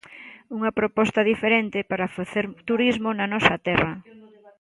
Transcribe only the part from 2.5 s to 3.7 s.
turismo na nosa